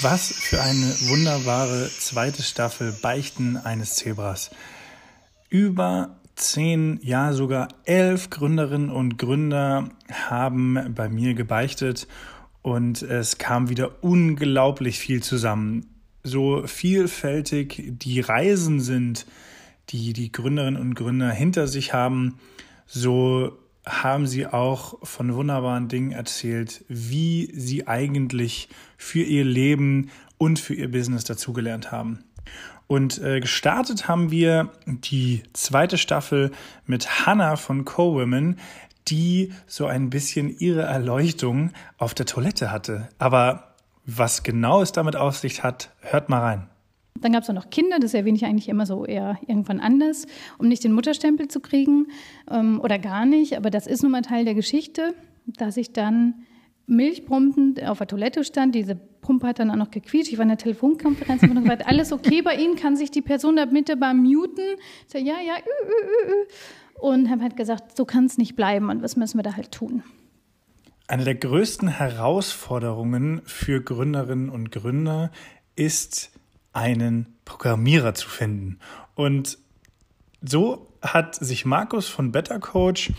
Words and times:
Was 0.00 0.30
für 0.32 0.62
eine 0.62 0.94
wunderbare 1.08 1.90
zweite 1.90 2.44
Staffel 2.44 2.92
Beichten 3.02 3.56
eines 3.56 3.96
Zebras. 3.96 4.52
Über 5.48 6.20
zehn, 6.36 7.00
ja 7.02 7.32
sogar 7.32 7.66
elf 7.84 8.30
Gründerinnen 8.30 8.90
und 8.90 9.18
Gründer 9.18 9.88
haben 10.12 10.94
bei 10.94 11.08
mir 11.08 11.34
gebeichtet 11.34 12.06
und 12.62 13.02
es 13.02 13.38
kam 13.38 13.70
wieder 13.70 14.04
unglaublich 14.04 15.00
viel 15.00 15.20
zusammen. 15.20 15.86
So 16.22 16.64
vielfältig 16.64 17.82
die 17.88 18.20
Reisen 18.20 18.78
sind, 18.78 19.26
die 19.88 20.12
die 20.12 20.30
Gründerinnen 20.30 20.80
und 20.80 20.94
Gründer 20.94 21.32
hinter 21.32 21.66
sich 21.66 21.92
haben, 21.92 22.38
so 22.86 23.58
haben 23.88 24.26
sie 24.26 24.46
auch 24.46 24.98
von 25.02 25.34
wunderbaren 25.34 25.88
Dingen 25.88 26.12
erzählt, 26.12 26.84
wie 26.88 27.50
sie 27.54 27.86
eigentlich 27.86 28.68
für 28.96 29.22
ihr 29.22 29.44
Leben 29.44 30.10
und 30.38 30.58
für 30.58 30.74
ihr 30.74 30.90
Business 30.90 31.24
dazugelernt 31.24 31.90
haben. 31.92 32.24
Und 32.86 33.18
äh, 33.18 33.40
gestartet 33.40 34.08
haben 34.08 34.30
wir 34.30 34.72
die 34.86 35.42
zweite 35.52 35.98
Staffel 35.98 36.50
mit 36.86 37.26
Hannah 37.26 37.56
von 37.56 37.84
Co-Women, 37.84 38.58
die 39.08 39.52
so 39.66 39.86
ein 39.86 40.10
bisschen 40.10 40.48
ihre 40.58 40.82
Erleuchtung 40.82 41.72
auf 41.98 42.14
der 42.14 42.26
Toilette 42.26 42.70
hatte. 42.70 43.08
Aber 43.18 43.74
was 44.06 44.42
genau 44.42 44.80
es 44.80 44.92
damit 44.92 45.16
auf 45.16 45.36
sich 45.36 45.62
hat, 45.62 45.90
hört 46.00 46.28
mal 46.30 46.40
rein. 46.40 46.68
Dann 47.20 47.32
gab 47.32 47.42
es 47.42 47.50
auch 47.50 47.54
noch 47.54 47.70
Kinder, 47.70 47.98
das 47.98 48.14
erwähne 48.14 48.36
ich 48.36 48.44
eigentlich 48.44 48.68
immer 48.68 48.86
so 48.86 49.04
eher 49.04 49.38
irgendwann 49.46 49.80
anders, 49.80 50.26
um 50.58 50.68
nicht 50.68 50.84
den 50.84 50.92
Mutterstempel 50.92 51.48
zu 51.48 51.60
kriegen 51.60 52.06
ähm, 52.50 52.80
oder 52.80 52.98
gar 52.98 53.26
nicht. 53.26 53.56
Aber 53.56 53.70
das 53.70 53.86
ist 53.86 54.02
nun 54.02 54.12
mal 54.12 54.22
Teil 54.22 54.44
der 54.44 54.54
Geschichte, 54.54 55.14
dass 55.46 55.76
ich 55.76 55.92
dann 55.92 56.34
milchpumpend 56.86 57.84
auf 57.84 57.98
der 57.98 58.06
Toilette 58.06 58.44
stand. 58.44 58.74
Diese 58.74 58.96
Pumpe 58.96 59.46
hat 59.46 59.58
dann 59.58 59.70
auch 59.70 59.76
noch 59.76 59.90
gequietscht. 59.90 60.32
Ich 60.32 60.38
war 60.38 60.42
in 60.42 60.48
der 60.48 60.58
Telefonkonferenz 60.58 61.42
und 61.42 61.54
gesagt, 61.54 61.86
alles 61.86 62.12
okay 62.12 62.42
bei 62.42 62.56
Ihnen? 62.56 62.76
Kann 62.76 62.96
sich 62.96 63.10
die 63.10 63.22
Person 63.22 63.56
da 63.56 63.66
mittelbar 63.66 64.14
muten? 64.14 64.64
Ich 65.06 65.12
sage, 65.12 65.24
ja, 65.24 65.34
ja, 65.34 65.54
ü, 65.56 66.28
ü, 66.28 66.32
ü. 66.32 66.46
Und 67.00 67.30
habe 67.30 67.42
halt 67.42 67.56
gesagt, 67.56 67.96
so 67.96 68.04
kann 68.04 68.24
es 68.24 68.38
nicht 68.38 68.56
bleiben 68.56 68.88
und 68.88 69.02
was 69.02 69.16
müssen 69.16 69.38
wir 69.38 69.44
da 69.44 69.54
halt 69.54 69.70
tun? 69.70 70.02
Eine 71.06 71.24
der 71.24 71.36
größten 71.36 71.88
Herausforderungen 71.88 73.40
für 73.44 73.80
Gründerinnen 73.80 74.50
und 74.50 74.72
Gründer 74.72 75.30
ist, 75.76 76.37
einen 76.78 77.34
Programmierer 77.44 78.14
zu 78.14 78.28
finden. 78.28 78.78
Und 79.16 79.58
so 80.40 80.92
hat 81.02 81.34
sich 81.34 81.64
Markus 81.64 82.08
von 82.08 82.30
Better 82.30 82.60
Coach 82.60 83.12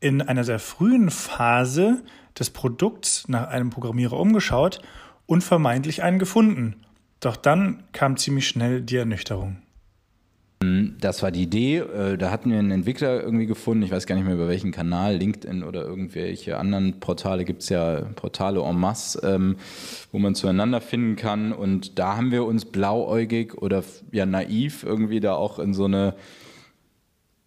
in 0.00 0.22
einer 0.22 0.44
sehr 0.44 0.58
frühen 0.58 1.10
Phase 1.10 2.02
des 2.38 2.50
Produkts 2.50 3.28
nach 3.28 3.48
einem 3.48 3.68
Programmierer 3.68 4.18
umgeschaut 4.18 4.80
und 5.26 5.44
vermeintlich 5.44 6.02
einen 6.02 6.18
gefunden. 6.18 6.84
Doch 7.20 7.36
dann 7.36 7.84
kam 7.92 8.16
ziemlich 8.16 8.48
schnell 8.48 8.80
die 8.80 8.96
Ernüchterung. 8.96 9.58
Das 11.00 11.22
war 11.22 11.30
die 11.30 11.42
Idee. 11.42 11.78
Äh, 11.78 12.16
da 12.16 12.30
hatten 12.30 12.50
wir 12.50 12.58
einen 12.58 12.70
Entwickler 12.70 13.22
irgendwie 13.22 13.46
gefunden. 13.46 13.82
Ich 13.82 13.90
weiß 13.90 14.06
gar 14.06 14.14
nicht 14.14 14.24
mehr 14.24 14.34
über 14.34 14.48
welchen 14.48 14.70
Kanal, 14.72 15.16
LinkedIn 15.16 15.62
oder 15.62 15.82
irgendwelche 15.82 16.58
anderen 16.58 17.00
Portale. 17.00 17.44
Gibt 17.44 17.62
es 17.62 17.68
ja 17.68 18.02
Portale 18.16 18.60
en 18.60 18.78
masse, 18.78 19.20
ähm, 19.26 19.56
wo 20.12 20.18
man 20.18 20.34
zueinander 20.34 20.80
finden 20.80 21.16
kann. 21.16 21.52
Und 21.52 21.98
da 21.98 22.16
haben 22.16 22.30
wir 22.30 22.44
uns 22.44 22.64
blauäugig 22.64 23.54
oder 23.54 23.82
ja 24.12 24.26
naiv 24.26 24.84
irgendwie 24.84 25.20
da 25.20 25.34
auch 25.34 25.58
in 25.58 25.74
so 25.74 25.84
eine 25.84 26.14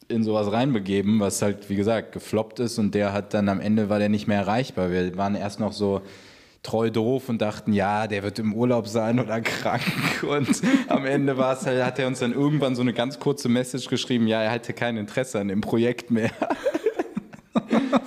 in 0.08 0.24
sowas 0.24 0.52
reinbegeben, 0.52 1.20
was 1.20 1.42
halt, 1.42 1.70
wie 1.70 1.76
gesagt, 1.76 2.12
gefloppt 2.12 2.60
ist 2.60 2.78
und 2.78 2.94
der 2.94 3.12
hat 3.12 3.34
dann 3.34 3.50
am 3.50 3.60
Ende 3.60 3.90
war 3.90 3.98
der 3.98 4.10
nicht 4.10 4.28
mehr 4.28 4.42
erreichbar. 4.42 4.92
Wir 4.92 5.18
waren 5.18 5.34
erst 5.34 5.60
noch 5.60 5.74
so 5.74 6.02
treu 6.66 6.90
doof 6.90 7.30
und 7.30 7.42
dachten, 7.42 7.74
ja, 7.74 8.08
der 8.08 8.24
wird 8.24 8.40
im 8.40 8.54
Urlaub 8.54 8.88
sein 8.88 9.20
oder 9.20 9.40
krank. 9.42 9.84
Und 10.24 10.62
am 10.88 11.06
Ende 11.06 11.38
war 11.38 11.54
es 11.54 11.66
halt, 11.66 11.84
hat 11.84 12.00
er 12.00 12.08
uns 12.08 12.20
dann 12.20 12.34
irgendwann 12.34 12.76
so 12.76 12.82
eine 12.82 12.94
ganz 12.94 13.20
kurze 13.20 13.50
Message 13.50 13.88
geschrieben, 13.88 14.28
ja, 14.28 14.42
er 14.42 14.52
hatte 14.52 14.74
kein 14.74 14.98
Interesse 14.98 15.40
an 15.40 15.48
dem 15.48 15.62
Projekt 15.62 16.12
mehr. 16.12 16.31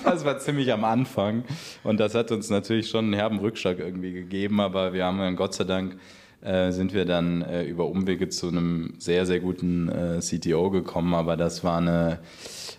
Das 0.05 0.25
war 0.25 0.39
ziemlich 0.39 0.73
am 0.73 0.85
Anfang. 0.85 1.45
Und 1.85 2.01
das 2.01 2.15
hat 2.15 2.31
uns 2.33 2.49
natürlich 2.49 2.89
schon 2.89 3.07
einen 3.07 3.15
herben 3.15 3.41
Rückschlag 3.41 3.79
irgendwie 3.79 4.13
gegeben, 4.13 4.59
aber 4.59 4.95
wir 4.95 5.05
haben 5.05 5.19
dann 5.19 5.37
Gott 5.37 5.53
sei 5.55 5.65
Dank 5.65 5.99
äh, 6.41 6.71
sind 6.71 6.95
wir 6.95 7.05
dann 7.05 7.43
äh, 7.43 7.65
über 7.65 7.87
Umwege 7.87 8.29
zu 8.29 8.49
einem 8.49 8.95
sehr, 8.99 9.27
sehr 9.27 9.41
guten 9.41 9.89
äh, 9.89 10.21
CTO 10.21 10.71
gekommen. 10.71 11.15
Aber 11.15 11.37
das 11.37 11.65
war 11.65 11.79
eine, 11.79 12.21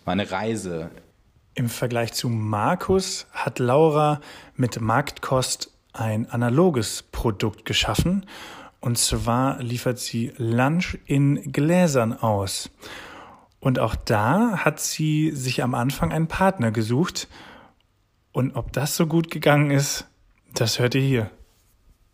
war 0.05 0.13
eine 0.13 0.31
Reise. 0.31 0.89
Im 1.55 1.69
Vergleich 1.69 2.13
zu 2.13 2.29
Markus 2.29 3.27
hat 3.31 3.59
Laura 3.59 4.21
mit 4.55 4.79
Marktkost 4.79 5.71
ein 5.93 6.29
analoges 6.29 7.03
Produkt 7.11 7.65
geschaffen. 7.65 8.25
Und 8.79 8.97
zwar 8.97 9.61
liefert 9.61 9.99
sie 9.99 10.31
Lunch 10.37 10.97
in 11.05 11.51
Gläsern 11.51 12.13
aus. 12.13 12.69
Und 13.59 13.79
auch 13.79 13.95
da 13.95 14.59
hat 14.59 14.79
sie 14.79 15.31
sich 15.31 15.63
am 15.63 15.75
Anfang 15.75 16.13
einen 16.13 16.27
Partner 16.27 16.71
gesucht. 16.71 17.27
Und 18.31 18.55
ob 18.55 18.71
das 18.71 18.95
so 18.95 19.05
gut 19.05 19.31
gegangen 19.31 19.71
ist, 19.71 20.07
das 20.53 20.79
hört 20.79 20.95
ihr 20.95 21.01
hier 21.01 21.31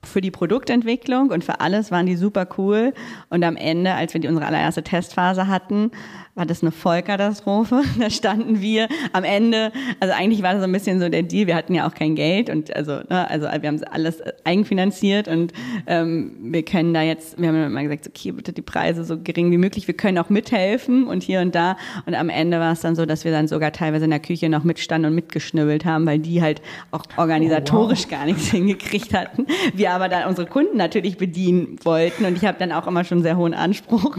für 0.05 0.21
die 0.21 0.31
Produktentwicklung 0.31 1.31
und 1.31 1.43
für 1.43 1.59
alles 1.59 1.91
waren 1.91 2.05
die 2.05 2.15
super 2.15 2.47
cool. 2.57 2.93
Und 3.29 3.43
am 3.43 3.55
Ende, 3.55 3.93
als 3.93 4.13
wir 4.13 4.21
die, 4.21 4.27
unsere 4.27 4.45
allererste 4.45 4.83
Testphase 4.83 5.47
hatten, 5.47 5.91
war 6.35 6.45
das 6.45 6.61
eine 6.61 6.71
Vollkatastrophe. 6.71 7.81
Da 7.99 8.09
standen 8.09 8.61
wir 8.61 8.89
am 9.13 9.23
Ende, 9.23 9.71
also 9.99 10.13
eigentlich 10.13 10.43
war 10.43 10.51
das 10.51 10.61
so 10.61 10.67
ein 10.67 10.71
bisschen 10.71 10.99
so 10.99 11.07
der 11.07 11.23
Deal, 11.23 11.47
wir 11.47 11.55
hatten 11.55 11.73
ja 11.73 11.87
auch 11.87 11.93
kein 11.93 12.15
Geld 12.15 12.49
und 12.49 12.75
also, 12.75 12.97
ne, 13.09 13.29
also 13.29 13.45
wir 13.45 13.67
haben 13.67 13.83
alles 13.85 14.21
eigenfinanziert 14.43 15.27
und 15.27 15.53
ähm, 15.87 16.35
wir 16.41 16.63
können 16.63 16.93
da 16.93 17.01
jetzt, 17.01 17.39
wir 17.39 17.47
haben 17.47 17.63
immer 17.63 17.83
gesagt, 17.83 18.07
okay, 18.07 18.31
bitte 18.31 18.51
die 18.51 18.61
Preise 18.61 19.05
so 19.05 19.17
gering 19.17 19.49
wie 19.51 19.57
möglich, 19.57 19.87
wir 19.87 19.95
können 19.95 20.17
auch 20.17 20.29
mithelfen 20.29 21.07
und 21.07 21.23
hier 21.23 21.39
und 21.39 21.55
da. 21.55 21.77
Und 22.05 22.15
am 22.15 22.29
Ende 22.29 22.59
war 22.59 22.73
es 22.73 22.81
dann 22.81 22.95
so, 22.95 23.05
dass 23.05 23.23
wir 23.23 23.31
dann 23.31 23.47
sogar 23.47 23.71
teilweise 23.71 24.05
in 24.05 24.11
der 24.11 24.19
Küche 24.19 24.49
noch 24.49 24.63
mitstanden 24.63 25.09
und 25.09 25.15
mitgeschnibbelt 25.15 25.85
haben, 25.85 26.05
weil 26.05 26.19
die 26.19 26.41
halt 26.41 26.61
auch 26.91 27.03
organisatorisch 27.17 28.01
oh, 28.01 28.11
wow. 28.11 28.19
gar 28.19 28.25
nichts 28.25 28.47
hingekriegt 28.51 29.13
hatten. 29.13 29.47
Wir 29.73 29.91
aber 29.91 30.09
dann 30.09 30.27
unsere 30.27 30.47
Kunden 30.47 30.77
natürlich 30.77 31.17
bedienen 31.17 31.77
wollten 31.83 32.25
und 32.25 32.35
ich 32.35 32.45
habe 32.45 32.59
dann 32.59 32.71
auch 32.71 32.87
immer 32.87 33.03
schon 33.05 33.23
sehr 33.23 33.37
hohen 33.37 33.53
Anspruch. 33.53 34.17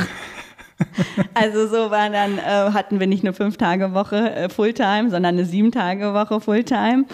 also 1.35 1.69
so 1.69 1.91
war 1.91 2.11
dann, 2.11 2.39
äh, 2.39 2.73
hatten 2.73 3.01
wir 3.01 3.07
nicht 3.07 3.25
eine 3.25 3.33
Fünf-Tage-Woche 3.33 4.35
äh, 4.35 4.49
Fulltime, 4.49 5.11
sondern 5.11 5.35
eine 5.35 5.45
Sieben-Tage-Woche 5.45 6.41
Fulltime. 6.41 7.05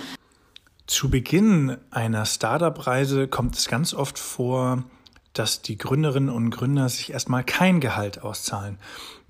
Zu 0.87 1.11
Beginn 1.11 1.77
einer 1.91 2.27
Startup-Reise 2.27 3.29
kommt 3.29 3.57
es 3.57 3.69
ganz 3.69 3.95
oft 3.95 4.19
vor, 4.19 4.85
dass 5.33 5.63
die 5.63 5.79
Gründerinnen 5.79 6.29
und 6.29 6.51
Gründer 6.51 6.89
sich 6.89 7.13
erstmal 7.13 7.45
kein 7.45 7.81
Gehalt 7.81 8.23
auszahlen. 8.23 8.79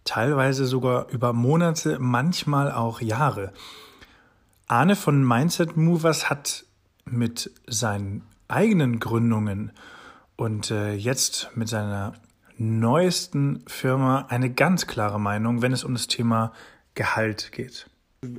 Teilweise 0.05 0.65
sogar 0.65 1.09
über 1.11 1.33
Monate, 1.33 1.99
manchmal 2.01 2.73
auch 2.73 3.01
Jahre. 3.01 3.53
Arne 4.67 4.97
von 4.97 5.23
Mindset 5.23 5.77
Movers 5.77 6.29
hat 6.29 6.65
mit 7.05 7.51
seinen 7.67 8.23
eigenen 8.49 8.99
Gründungen 8.99 9.73
und 10.37 10.71
äh, 10.71 10.95
jetzt 10.95 11.51
mit 11.55 11.69
seiner 11.69 12.15
neuesten 12.63 13.65
Firma 13.67 14.27
eine 14.29 14.51
ganz 14.53 14.87
klare 14.87 15.21
Meinung, 15.21 15.63
wenn 15.63 15.73
es 15.73 15.85
um 15.85 15.95
das 15.95 16.07
Thema 16.07 16.53
Gehalt 16.95 17.53
geht. 17.53 17.89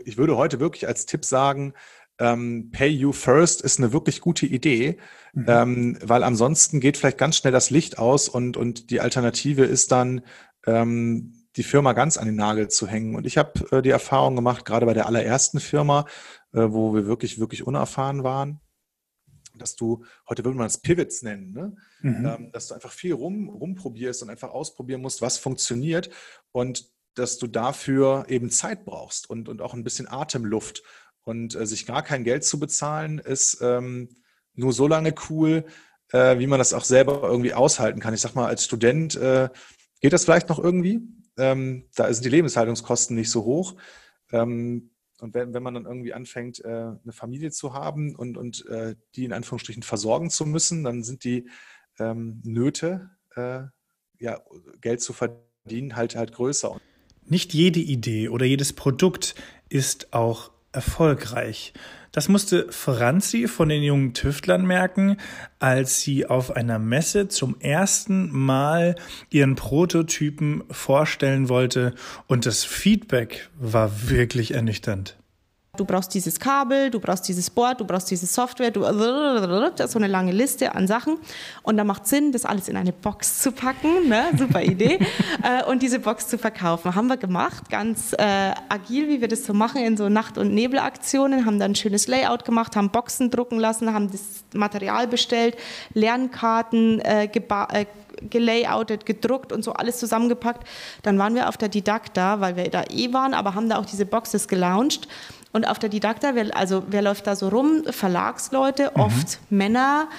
Ich 0.06 0.18
würde 0.18 0.38
heute 0.38 0.60
wirklich 0.60 0.88
als 0.88 1.06
Tipp 1.06 1.26
sagen, 1.26 1.74
ähm, 2.20 2.70
Pay 2.72 2.90
You 2.90 3.12
First 3.12 3.62
ist 3.62 3.80
eine 3.80 3.92
wirklich 3.92 4.22
gute 4.22 4.46
Idee, 4.46 4.98
mhm. 5.34 5.46
ähm, 5.48 5.98
weil 6.04 6.24
ansonsten 6.24 6.80
geht 6.80 6.98
vielleicht 6.98 7.18
ganz 7.18 7.38
schnell 7.38 7.54
das 7.54 7.70
Licht 7.70 7.98
aus 7.98 8.30
und, 8.30 8.56
und 8.56 8.92
die 8.92 9.02
Alternative 9.02 9.66
ist 9.66 9.92
dann, 9.92 10.22
ähm, 10.66 11.34
die 11.56 11.64
Firma 11.64 11.94
ganz 11.94 12.18
an 12.18 12.26
den 12.26 12.36
Nagel 12.36 12.68
zu 12.68 12.88
hängen. 12.88 13.16
Und 13.16 13.26
ich 13.26 13.38
habe 13.38 13.54
äh, 13.72 13.82
die 13.82 13.92
Erfahrung 13.92 14.36
gemacht, 14.36 14.66
gerade 14.66 14.86
bei 14.86 14.94
der 14.94 15.06
allerersten 15.06 15.60
Firma, 15.60 16.06
äh, 16.54 16.62
wo 16.70 16.94
wir 16.94 17.06
wirklich, 17.06 17.40
wirklich 17.40 17.66
unerfahren 17.66 18.24
waren, 18.24 18.60
dass 19.56 19.76
du, 19.76 20.04
heute 20.28 20.44
würde 20.44 20.58
man 20.58 20.66
das 20.66 20.80
Pivots 20.80 21.22
nennen, 21.22 21.52
ne? 21.52 21.76
Mhm. 22.02 22.26
Ähm, 22.26 22.52
dass 22.52 22.68
du 22.68 22.74
einfach 22.74 22.92
viel 22.92 23.14
rum, 23.14 23.50
rumprobierst 23.50 24.24
und 24.24 24.30
einfach 24.30 24.50
ausprobieren 24.50 25.02
musst, 25.02 25.22
was 25.22 25.38
funktioniert 25.38 26.10
und 26.52 26.92
dass 27.16 27.38
du 27.38 27.48
dafür 27.48 28.26
eben 28.30 28.50
Zeit 28.50 28.86
brauchst 28.86 29.30
und, 29.30 29.50
und 29.50 29.62
auch 29.62 29.74
ein 29.74 29.84
bisschen 29.84 30.08
Atemluft. 30.08 30.84
Und 31.26 31.56
äh, 31.56 31.66
sich 31.66 31.86
gar 31.86 32.04
kein 32.04 32.24
Geld 32.24 32.44
zu 32.44 32.60
bezahlen, 32.60 33.20
ist 33.20 33.60
ähm, 33.62 34.10
nur 34.56 34.74
so 34.74 34.88
lange 34.88 35.16
cool, 35.30 35.66
äh, 36.12 36.38
wie 36.38 36.48
man 36.48 36.60
das 36.60 36.74
auch 36.74 36.84
selber 36.84 37.24
irgendwie 37.24 37.54
aushalten 37.54 38.00
kann. 38.00 38.14
Ich 38.14 38.22
sag 38.22 38.36
mal, 38.36 38.48
als 38.48 38.66
Student 38.66 39.16
äh, 39.16 39.50
geht 40.02 40.14
das 40.14 40.26
vielleicht 40.26 40.50
noch 40.50 40.60
irgendwie. 40.60 41.02
Ähm, 41.38 41.88
da 41.96 42.12
sind 42.14 42.26
die 42.26 42.30
Lebenshaltungskosten 42.30 43.16
nicht 43.16 43.32
so 43.32 43.46
hoch. 43.46 43.76
Ähm, 44.32 44.92
und 45.24 45.34
wenn, 45.34 45.54
wenn 45.54 45.64
man 45.64 45.74
dann 45.74 45.86
irgendwie 45.86 46.14
anfängt, 46.14 46.60
äh, 46.66 46.68
eine 46.68 47.14
Familie 47.14 47.50
zu 47.50 47.74
haben 47.74 48.14
und, 48.14 48.38
und 48.38 48.66
äh, 48.68 48.96
die 49.16 49.24
in 49.24 49.32
Anführungsstrichen 49.32 49.82
versorgen 49.82 50.30
zu 50.30 50.46
müssen, 50.46 50.84
dann 50.84 51.02
sind 51.02 51.24
die 51.24 51.48
ähm, 51.98 52.42
Nöte, 52.44 53.10
äh, 53.36 53.62
ja, 54.20 54.42
Geld 54.82 55.02
zu 55.02 55.14
verdienen, 55.14 55.96
halt 55.96 56.18
halt 56.18 56.34
größer. 56.34 56.78
Nicht 57.26 57.54
jede 57.54 57.80
Idee 57.80 58.28
oder 58.28 58.46
jedes 58.46 58.74
Produkt 58.74 59.36
ist 59.70 60.12
auch 60.14 60.52
erfolgreich. 60.74 61.74
Das 62.12 62.30
musste 62.30 62.68
Franzi 62.70 63.48
von 63.48 63.70
den 63.70 63.82
jungen 63.82 64.14
Tüftlern 64.14 64.68
merken, 64.68 65.18
als 65.58 66.02
sie 66.02 66.28
auf 66.28 66.52
einer 66.56 66.78
Messe 66.78 67.28
zum 67.28 67.60
ersten 67.60 68.30
Mal 68.32 68.96
ihren 69.32 69.56
Prototypen 69.56 70.64
vorstellen 70.70 71.50
wollte 71.50 71.96
und 72.28 72.46
das 72.46 72.66
Feedback 72.66 73.50
war 73.58 74.10
wirklich 74.10 74.54
ernüchternd. 74.54 75.18
Du 75.76 75.86
brauchst 75.86 76.14
dieses 76.14 76.40
Kabel, 76.40 76.92
du 76.92 77.00
brauchst 77.00 77.28
dieses 77.28 77.50
Board, 77.50 77.82
du 77.82 77.86
brauchst 77.86 78.12
diese 78.12 78.28
Software, 78.28 78.70
du 78.70 78.82
das 78.82 79.80
ist 79.88 79.92
so 79.94 79.98
eine 79.98 80.06
lange 80.06 80.32
Liste 80.32 80.76
an 80.76 80.86
Sachen 80.86 81.18
und 81.64 81.78
da 81.78 81.84
macht 81.84 82.06
Sinn, 82.06 82.32
das 82.32 82.46
alles 82.46 82.68
in 82.68 82.78
eine 82.78 82.94
Box 82.94 83.40
zu 83.40 83.52
packen, 83.52 84.08
ne? 84.08 84.26
super 84.38 84.62
Idee 84.62 85.00
äh, 85.42 85.64
und 85.68 85.82
diese 85.82 85.98
Box 85.98 86.28
zu 86.28 86.38
verkaufen. 86.38 86.94
Haben 86.94 87.08
wir 87.08 87.18
gemacht, 87.18 87.72
ganz 87.72 88.14
äh, 88.14 88.52
agil, 88.70 89.10
wie 89.10 89.20
wir 89.20 89.28
das 89.28 89.46
so 89.46 89.56
machen 89.56 89.82
in 89.84 89.98
so 89.98 90.10
Nacht- 90.10 90.38
und 90.38 90.54
Nebelaktionen, 90.54 91.48
haben 91.48 91.58
dann 91.58 91.72
ein 91.72 91.76
schönes 91.76 92.06
Layout 92.06 92.46
gemacht, 92.46 92.76
haben 92.76 92.92
Boxen 92.92 93.32
drucken 93.32 93.60
lassen, 93.60 93.96
haben 93.96 94.12
das 94.12 94.44
Material 94.54 95.08
bestellt, 95.08 95.58
Lernkarten 95.96 97.00
äh, 97.00 97.26
äh, 97.26 97.86
gelayoutet, 98.30 99.08
gedruckt 99.08 99.52
und 99.52 99.64
so 99.64 99.74
alles 99.74 99.98
zusammengepackt. 99.98 100.68
Dann 101.02 101.18
waren 101.18 101.34
wir 101.34 101.50
auf 101.50 101.58
der 101.58 101.70
Didakta, 101.70 102.40
weil 102.42 102.56
wir 102.56 102.70
da 102.70 102.84
eh 102.92 103.12
waren, 103.12 103.34
aber 103.34 103.56
haben 103.56 103.70
da 103.70 103.80
auch 103.80 103.88
diese 103.88 104.06
Boxes 104.06 104.48
gelauncht 104.48 105.08
und 105.54 105.66
auf 105.66 105.80
der 105.80 105.90
Didakta, 105.90 106.36
wer, 106.36 106.56
also 106.58 106.84
wer 106.90 107.02
läuft 107.02 107.28
da 107.28 107.36
so 107.36 107.48
rum? 107.48 107.84
Verlagsleute, 107.90 108.92
mhm. 108.96 109.02
oft 109.02 109.40
Männer, 109.50 110.10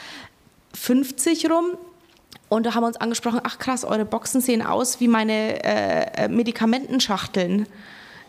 50 0.72 1.50
rum. 1.50 1.76
Und 2.48 2.66
da 2.66 2.74
haben 2.74 2.82
wir 2.82 2.86
uns 2.86 2.96
angesprochen, 2.96 3.40
ach 3.42 3.58
krass, 3.58 3.84
eure 3.84 4.04
Boxen 4.04 4.40
sehen 4.40 4.62
aus 4.62 5.00
wie 5.00 5.08
meine 5.08 5.62
äh, 5.64 6.24
äh 6.24 6.28
Medikamentenschachteln. 6.28 7.66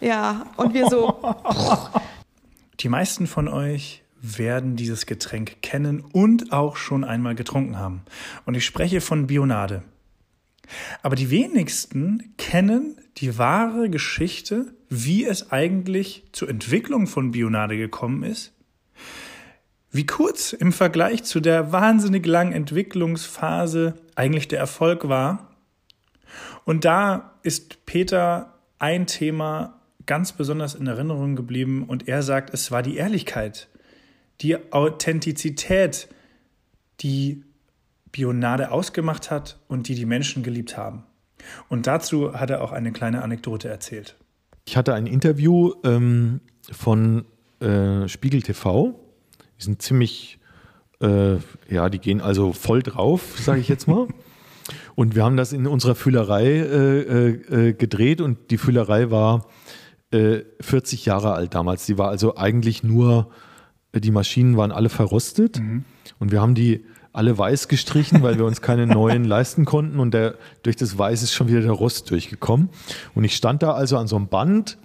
Ja, 0.02 0.48
und 0.58 0.74
wir 0.74 0.90
so. 0.90 1.16
Die 2.80 2.90
meisten 2.90 3.28
von 3.28 3.48
euch 3.48 4.04
werden 4.22 4.76
dieses 4.76 5.06
Getränk 5.06 5.62
kennen 5.62 6.02
und 6.02 6.52
auch 6.52 6.76
schon 6.78 7.04
einmal 7.04 7.36
getrunken 7.36 7.78
haben. 7.78 8.02
Und 8.46 8.56
ich 8.56 8.66
spreche 8.66 9.00
von 9.00 9.28
Bionade. 9.28 9.84
Aber 11.04 11.16
die 11.16 11.30
wenigsten 11.30 12.34
kennen 12.38 12.98
die 13.18 13.38
wahre 13.38 13.90
Geschichte, 13.90 14.74
wie 15.04 15.26
es 15.26 15.52
eigentlich 15.52 16.24
zur 16.32 16.50
Entwicklung 16.50 17.08
von 17.08 17.32
Bionade 17.32 17.78
gekommen 17.78 18.24
ist, 18.24 18.54
wie 19.92 20.06
kurz 20.06 20.54
im 20.54 20.72
Vergleich 20.72 21.24
zu 21.24 21.40
der 21.40 21.72
wahnsinnig 21.72 22.26
langen 22.26 22.54
Entwicklungsphase 22.54 23.96
eigentlich 24.16 24.48
der 24.48 24.60
Erfolg 24.60 25.08
war. 25.08 25.56
Und 26.66 26.86
da 26.86 27.34
ist 27.44 27.86
Peter 27.86 28.54
ein 28.80 29.08
Thema 29.08 29.80
ganz 30.06 30.34
besonders 30.34 30.76
in 30.76 30.88
Erinnerung 30.88 31.36
geblieben 31.36 31.86
und 31.88 32.08
er 32.08 32.24
sagt, 32.24 32.54
es 32.54 32.72
war 32.72 32.84
die 32.84 32.98
Ehrlichkeit, 32.98 33.70
die 34.42 34.72
Authentizität, 34.72 36.08
die 37.00 37.44
Bionade 38.12 38.72
ausgemacht 38.72 39.32
hat 39.32 39.60
und 39.68 39.88
die 39.88 39.96
die 39.96 40.06
Menschen 40.06 40.44
geliebt 40.44 40.78
haben. 40.78 41.04
Und 41.70 41.88
dazu 41.88 42.34
hat 42.34 42.50
er 42.50 42.62
auch 42.62 42.72
eine 42.72 42.92
kleine 42.92 43.22
Anekdote 43.22 43.68
erzählt. 43.68 44.18
Ich 44.68 44.76
hatte 44.76 44.96
ein 44.96 45.06
Interview 45.06 45.74
ähm, 45.84 46.42
von 46.72 47.26
äh, 47.60 48.08
Spiegel 48.08 48.42
TV. 48.42 49.00
Die 49.60 49.64
sind 49.64 49.82
ziemlich, 49.82 50.40
äh, 51.02 51.36
ja, 51.70 51.90
die 51.90 52.00
gehen 52.00 52.20
also 52.20 52.52
voll 52.52 52.82
drauf, 52.82 53.38
sage 53.40 53.62
ich 53.62 53.68
jetzt 53.68 53.88
mal. 53.88 54.08
und 54.96 55.16
wir 55.16 55.24
haben 55.24 55.38
das 55.38 55.54
in 55.54 55.68
unserer 55.68 55.94
Füllerei 55.94 56.46
äh, 56.46 57.00
äh, 57.00 57.70
äh 57.70 57.74
gedreht 57.74 58.22
und 58.22 58.50
die 58.50 58.58
Füllerei 58.58 59.12
war 59.12 59.48
40 60.12 61.06
äh, 61.06 61.10
Jahre 61.10 61.34
alt 61.34 61.54
damals. 61.54 61.86
Die 61.86 61.98
war 61.98 62.10
also 62.10 62.36
eigentlich 62.36 62.84
nur, 62.84 63.30
die 64.02 64.12
Maschinen 64.12 64.58
waren 64.58 64.72
alle 64.72 64.90
verrostet 64.90 65.60
mhm. 65.60 65.84
und 66.20 66.32
wir 66.32 66.42
haben 66.42 66.56
die 66.56 66.86
alle 67.16 67.38
weiß 67.38 67.70
gestrichen, 67.70 68.22
weil 68.24 68.38
wir 68.38 68.46
uns 68.46 68.62
keine 68.62 68.86
neuen 68.94 69.24
leisten 69.24 69.66
konnten 69.66 70.00
und 70.00 70.14
der, 70.14 70.36
durch 70.64 70.76
das 70.76 70.98
Weiß 70.98 71.24
ist 71.24 71.34
schon 71.34 71.48
wieder 71.48 71.62
der 71.62 71.72
Rost 71.72 72.12
durchgekommen. 72.12 72.70
Und 73.14 73.24
ich 73.24 73.36
stand 73.36 73.64
da 73.64 73.72
also 73.72 73.98
an 73.98 74.08
so 74.08 74.18
einem 74.18 74.28
Band. 74.28 74.78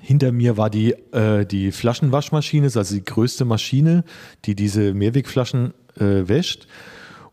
Hinter 0.00 0.32
mir 0.32 0.56
war 0.56 0.70
die, 0.70 0.92
äh, 1.12 1.46
die 1.46 1.70
Flaschenwaschmaschine, 1.70 2.66
also 2.66 2.94
die 2.94 3.04
größte 3.04 3.44
Maschine, 3.44 4.04
die 4.44 4.54
diese 4.54 4.92
Mehrwegflaschen 4.92 5.72
äh, 5.96 6.28
wäscht. 6.28 6.66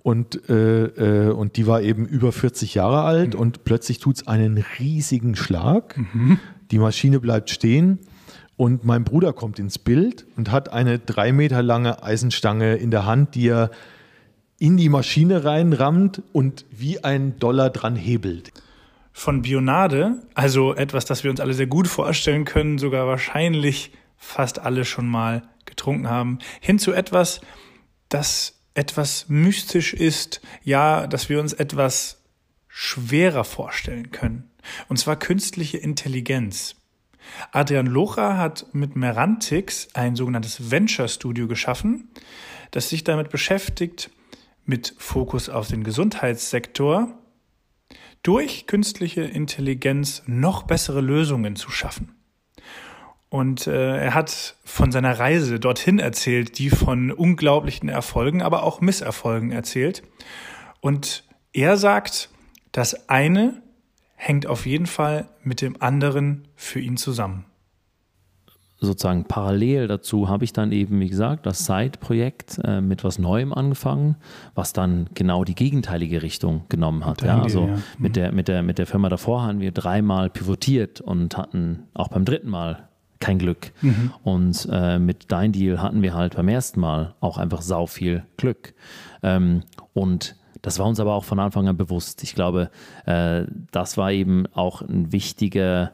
Und, 0.04 0.48
äh, 0.50 0.86
äh 0.86 1.32
und 1.32 1.58
die 1.58 1.66
war 1.66 1.82
eben 1.82 2.06
über 2.06 2.32
40 2.32 2.76
Jahre 2.76 3.02
alt 3.02 3.34
mhm. 3.34 3.40
und 3.40 3.64
plötzlich 3.64 4.00
tut 4.00 4.18
es 4.18 4.28
einen 4.28 4.64
riesigen 4.80 5.36
Schlag. 5.36 5.98
Mhm. 5.98 6.40
Die 6.72 6.78
Maschine 6.78 7.20
bleibt 7.20 7.50
stehen 7.50 8.00
und 8.56 8.84
mein 8.84 9.04
Bruder 9.04 9.34
kommt 9.34 9.60
ins 9.60 9.80
Bild 9.80 10.26
und 10.38 10.52
hat 10.52 10.72
eine 10.72 11.00
drei 11.00 11.32
Meter 11.32 11.62
lange 11.64 12.04
Eisenstange 12.04 12.76
in 12.76 12.92
der 12.92 13.06
Hand, 13.06 13.36
die 13.36 13.48
er 13.48 13.72
in 14.60 14.78
die 14.78 14.90
Maschine 14.90 15.44
reinrammt 15.44 16.22
und 16.32 16.66
wie 16.72 17.04
ein 17.04 17.38
Dollar 17.40 17.70
dran 17.70 17.96
hebelt. 17.96 18.52
Von 19.12 19.42
Bionade, 19.42 20.22
also 20.34 20.74
etwas, 20.74 21.06
das 21.06 21.24
wir 21.24 21.32
uns 21.32 21.40
alle 21.40 21.54
sehr 21.54 21.68
gut 21.68 21.88
vorstellen 21.88 22.46
können, 22.46 22.78
sogar 22.78 23.08
wahrscheinlich 23.08 23.92
fast 24.18 24.60
alle 24.60 24.86
schon 24.86 25.08
mal 25.08 25.44
getrunken 25.66 26.10
haben, 26.10 26.40
hin 26.62 26.80
zu 26.80 26.94
etwas, 26.94 27.42
das 28.10 28.60
etwas 28.74 29.28
mystisch 29.30 29.94
ist, 29.94 30.42
ja, 30.64 31.08
dass 31.08 31.30
wir 31.30 31.40
uns 31.40 31.54
etwas 31.54 32.24
schwerer 32.68 33.44
vorstellen 33.44 34.12
können. 34.12 34.50
Und 34.88 34.98
zwar 34.98 35.18
künstliche 35.18 35.78
Intelligenz. 35.78 36.76
Adrian 37.52 37.88
Locher 37.88 38.38
hat 38.38 38.68
mit 38.74 38.96
Merantix 38.96 39.90
ein 39.94 40.16
sogenanntes 40.16 40.72
Venture 40.72 41.08
Studio 41.08 41.48
geschaffen, 41.48 42.10
das 42.72 42.90
sich 42.90 43.04
damit 43.04 43.30
beschäftigt, 43.30 44.10
mit 44.66 44.96
Fokus 44.98 45.50
auf 45.50 45.68
den 45.68 45.84
Gesundheitssektor 45.84 47.20
durch 48.24 48.68
künstliche 48.68 49.24
Intelligenz 49.24 50.24
noch 50.26 50.64
bessere 50.64 51.02
Lösungen 51.02 51.56
zu 51.56 51.70
schaffen. 51.70 52.16
Und 53.30 53.68
äh, 53.68 53.98
er 53.98 54.14
hat 54.14 54.56
von 54.64 54.92
seiner 54.92 55.20
Reise 55.20 55.60
dorthin 55.60 56.00
erzählt, 56.00 56.60
die 56.60 56.70
von 56.70 57.12
unglaublichen 57.12 57.90
Erfolgen, 57.90 58.42
aber 58.42 58.64
auch 58.64 58.80
Misserfolgen 58.80 59.52
erzählt. 59.52 60.04
Und 60.82 61.24
er 61.52 61.78
sagt, 61.78 62.30
das 62.72 63.10
eine 63.10 63.62
hängt 64.24 64.48
auf 64.48 64.66
jeden 64.66 64.86
Fall 64.86 65.28
mit 65.44 65.62
dem 65.62 65.82
anderen 65.82 66.48
für 66.56 66.80
ihn 66.80 66.98
zusammen 66.98 67.46
sozusagen 68.84 69.26
parallel 69.26 69.88
dazu 69.88 70.30
habe 70.30 70.44
ich 70.44 70.54
dann 70.54 70.72
eben, 70.72 71.00
wie 71.00 71.10
gesagt, 71.10 71.46
das 71.46 71.66
Side-Projekt 71.66 72.60
äh, 72.64 72.82
mit 72.82 73.04
was 73.04 73.18
Neuem 73.18 73.54
angefangen, 73.54 74.18
was 74.56 74.74
dann 74.74 75.08
genau 75.14 75.44
die 75.44 75.56
gegenteilige 75.56 76.22
Richtung 76.22 76.64
genommen 76.70 77.06
hat. 77.06 77.22
Ja, 77.22 77.42
also 77.42 77.68
ja. 77.68 77.78
mit, 77.98 78.12
mhm. 78.12 78.14
der, 78.14 78.32
mit, 78.32 78.48
der, 78.48 78.64
mit 78.64 78.78
der 78.78 78.86
Firma 78.86 79.10
davor 79.10 79.44
haben 79.44 79.62
wir 79.62 79.72
dreimal 79.72 80.30
pivotiert 80.30 81.02
und 81.02 81.38
hatten 81.38 81.84
auch 81.94 82.10
beim 82.10 82.26
dritten 82.26 82.50
Mal 82.50 82.90
kein 83.20 83.40
Glück. 83.40 83.72
Mhm. 83.82 84.12
Und 84.24 84.68
äh, 84.70 85.00
mit 85.00 85.32
Dein 85.32 85.54
Deal 85.54 85.82
hatten 85.82 86.02
wir 86.02 86.14
halt 86.14 86.36
beim 86.36 86.50
ersten 86.50 86.82
Mal 86.82 87.16
auch 87.22 87.38
einfach 87.38 87.62
sau 87.62 87.86
viel 87.88 88.26
Glück. 88.36 88.74
Ähm, 89.22 89.64
und 89.94 90.36
das 90.62 90.80
war 90.80 90.86
uns 90.86 91.00
aber 91.00 91.14
auch 91.14 91.24
von 91.24 91.40
Anfang 91.40 91.68
an 91.68 91.78
bewusst. 91.78 92.24
Ich 92.24 92.36
glaube, 92.36 92.70
äh, 93.06 93.46
das 93.72 93.98
war 93.98 94.12
eben 94.12 94.46
auch 94.54 94.82
ein 94.82 95.12
wichtiger 95.12 95.94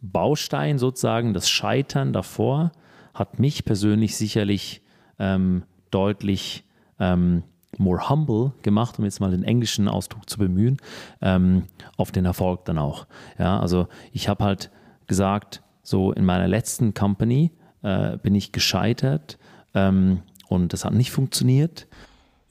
Baustein 0.00 0.78
sozusagen, 0.78 1.34
das 1.34 1.50
Scheitern 1.50 2.12
davor, 2.12 2.72
hat 3.14 3.38
mich 3.38 3.64
persönlich 3.64 4.16
sicherlich 4.16 4.82
ähm, 5.18 5.64
deutlich 5.90 6.64
ähm, 6.98 7.42
more 7.78 8.08
humble 8.08 8.52
gemacht, 8.62 8.98
um 8.98 9.04
jetzt 9.04 9.20
mal 9.20 9.30
den 9.30 9.44
englischen 9.44 9.88
Ausdruck 9.88 10.28
zu 10.28 10.38
bemühen, 10.38 10.78
ähm, 11.20 11.64
auf 11.96 12.12
den 12.12 12.24
Erfolg 12.24 12.64
dann 12.64 12.78
auch. 12.78 13.06
Ja, 13.38 13.60
also 13.60 13.88
ich 14.12 14.28
habe 14.28 14.44
halt 14.44 14.70
gesagt, 15.06 15.62
so 15.82 16.12
in 16.12 16.24
meiner 16.24 16.48
letzten 16.48 16.94
Company 16.94 17.52
äh, 17.82 18.16
bin 18.18 18.34
ich 18.34 18.52
gescheitert 18.52 19.38
ähm, 19.74 20.22
und 20.48 20.72
das 20.72 20.84
hat 20.84 20.94
nicht 20.94 21.10
funktioniert. 21.10 21.86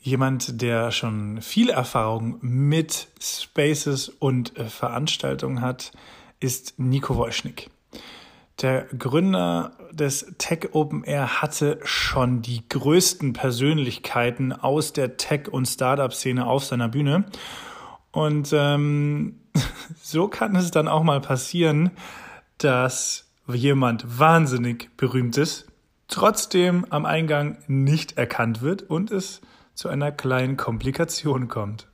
Jemand, 0.02 0.62
der 0.62 0.92
schon 0.92 1.42
viel 1.42 1.70
Erfahrung 1.70 2.38
mit 2.42 3.08
Spaces 3.20 4.08
und 4.08 4.58
äh, 4.58 4.66
Veranstaltungen 4.66 5.62
hat, 5.62 5.92
ist 6.40 6.80
Nico 6.80 7.18
Wojcik. 7.18 7.70
Der 8.62 8.84
Gründer 8.98 9.74
des 9.92 10.34
Tech 10.38 10.70
Open 10.74 11.04
Air 11.04 11.42
hatte 11.42 11.80
schon 11.84 12.42
die 12.42 12.68
größten 12.68 13.34
Persönlichkeiten 13.34 14.54
aus 14.54 14.94
der 14.94 15.18
Tech- 15.18 15.48
und 15.50 15.66
Startup-Szene 15.66 16.46
auf 16.46 16.66
seiner 16.66 16.90
Bühne. 16.90 17.26
Und 18.12 18.52
ähm, 18.54 19.40
so 20.02 20.28
kann 20.28 20.56
es 20.56 20.72
dann 20.72 20.88
auch 20.88 21.04
mal 21.04 21.22
passieren, 21.22 21.92
dass 22.58 23.30
jemand 23.48 24.20
wahnsinnig 24.20 24.90
berühmtes 24.98 25.66
trotzdem 26.08 26.86
am 26.90 27.06
Eingang 27.06 27.58
nicht 27.68 28.18
erkannt 28.18 28.62
wird 28.62 28.84
und 28.84 29.12
es 29.12 29.42
zu 29.80 29.88
einer 29.88 30.12
kleinen 30.12 30.58
Komplikation 30.58 31.48
kommt. 31.48 31.88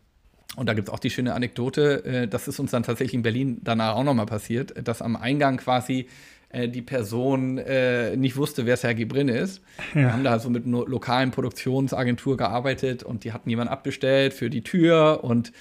Und 0.55 0.67
da 0.67 0.73
gibt 0.73 0.87
es 0.87 0.93
auch 0.93 0.97
die 0.97 1.11
schöne 1.11 1.35
Anekdote, 1.35 2.03
äh, 2.03 2.27
das 2.27 2.47
ist 2.47 2.59
uns 2.59 2.71
dann 2.71 2.81
tatsächlich 2.81 3.13
in 3.13 3.21
Berlin 3.21 3.59
danach 3.61 3.93
auch 3.95 4.03
nochmal 4.03 4.25
passiert, 4.25 4.73
dass 4.87 5.03
am 5.03 5.15
Eingang 5.15 5.57
quasi 5.57 6.07
äh, 6.49 6.67
die 6.67 6.81
Person 6.81 7.59
äh, 7.59 8.17
nicht 8.17 8.37
wusste, 8.37 8.65
wer 8.65 8.75
Sergey 8.75 9.05
Brin 9.05 9.27
ist. 9.27 9.61
Ja. 9.93 10.01
Wir 10.01 10.13
haben 10.13 10.23
da 10.23 10.39
so 10.39 10.49
mit 10.49 10.65
einer 10.65 10.83
lokalen 10.87 11.29
Produktionsagentur 11.29 12.37
gearbeitet 12.37 13.03
und 13.03 13.23
die 13.23 13.33
hatten 13.33 13.51
jemanden 13.51 13.71
abbestellt 13.71 14.33
für 14.33 14.49
die 14.49 14.63
Tür 14.63 15.19
und 15.23 15.51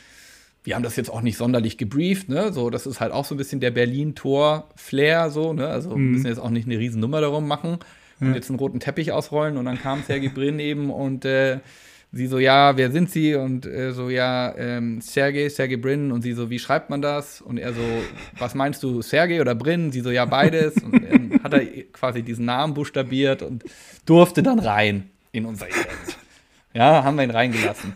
wir 0.62 0.76
haben 0.76 0.82
das 0.82 0.96
jetzt 0.96 1.10
auch 1.10 1.20
nicht 1.20 1.36
sonderlich 1.36 1.76
gebrieft, 1.76 2.30
ne? 2.30 2.54
So, 2.54 2.70
das 2.70 2.86
ist 2.86 3.00
halt 3.02 3.12
auch 3.12 3.26
so 3.26 3.34
ein 3.34 3.38
bisschen 3.38 3.60
der 3.60 3.70
Berlin-Tor-Flair, 3.70 5.28
so, 5.28 5.52
ne? 5.52 5.68
Also 5.68 5.94
mhm. 5.94 6.12
müssen 6.12 6.26
jetzt 6.26 6.38
auch 6.38 6.48
nicht 6.48 6.66
eine 6.66 6.78
Riesennummer 6.78 7.20
darum 7.20 7.46
machen 7.46 7.80
und 8.18 8.28
ja. 8.28 8.34
jetzt 8.34 8.48
einen 8.48 8.58
roten 8.58 8.80
Teppich 8.80 9.12
ausrollen 9.12 9.58
und 9.58 9.66
dann 9.66 9.78
kam 9.78 10.02
Sergey 10.04 10.30
Brin 10.30 10.58
eben 10.58 10.88
und 10.88 11.26
äh, 11.26 11.58
sie 12.14 12.26
so, 12.26 12.38
ja, 12.38 12.76
wer 12.76 12.90
sind 12.90 13.10
Sie? 13.10 13.34
Und 13.34 13.66
äh, 13.66 13.92
so, 13.92 14.08
ja, 14.08 14.54
ähm, 14.56 15.00
Sergey, 15.00 15.48
Sergey 15.50 15.76
Brin. 15.76 16.12
Und 16.12 16.22
sie 16.22 16.32
so, 16.32 16.50
wie 16.50 16.58
schreibt 16.58 16.90
man 16.90 17.02
das? 17.02 17.40
Und 17.40 17.58
er 17.58 17.72
so, 17.72 17.82
was 18.38 18.54
meinst 18.54 18.82
du, 18.82 19.02
Sergey 19.02 19.40
oder 19.40 19.54
Brin? 19.54 19.92
Sie 19.92 20.00
so, 20.00 20.10
ja, 20.10 20.24
beides. 20.24 20.76
Und 20.76 20.92
dann 20.92 21.40
hat 21.42 21.52
er 21.54 21.64
quasi 21.92 22.22
diesen 22.22 22.44
Namen 22.44 22.74
buchstabiert 22.74 23.42
und 23.42 23.64
durfte 24.06 24.42
dann 24.42 24.58
rein 24.58 25.10
in 25.32 25.46
unser 25.46 25.68
Event. 25.68 26.18
Ja, 26.72 27.04
haben 27.04 27.16
wir 27.16 27.24
ihn 27.24 27.30
reingelassen. 27.30 27.94